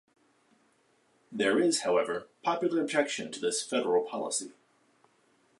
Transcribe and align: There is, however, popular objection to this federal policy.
There 1.31 1.59
is, 1.59 1.81
however, 1.81 2.27
popular 2.41 2.81
objection 2.81 3.31
to 3.33 3.39
this 3.39 3.61
federal 3.61 4.01
policy. 4.03 4.53